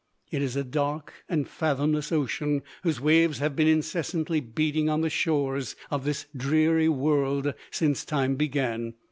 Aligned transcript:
It 0.31 0.41
is 0.41 0.55
a 0.55 0.63
dark 0.63 1.13
and 1.29 1.47
fathomless 1.47 2.11
ocean, 2.11 2.63
whose 2.81 2.99
waves 2.99 3.37
have 3.37 3.55
been 3.55 3.67
incessantly 3.67 4.39
beating 4.39 4.89
on 4.89 5.01
the 5.01 5.11
shores 5.11 5.75
of 5.91 6.05
this 6.05 6.25
dreary 6.35 6.89
world 6.89 7.53
since 7.69 8.03
time 8.03 8.35
began. 8.35 8.95